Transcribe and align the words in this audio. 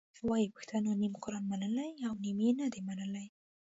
وایي 0.27 0.47
پښتنو 0.55 0.91
نیم 1.01 1.13
قرآن 1.23 1.43
منلی 1.51 1.91
او 2.07 2.13
نیم 2.23 2.39
یې 2.45 2.51
نه 2.59 2.67
دی 2.73 2.81
منلی. 2.87 3.27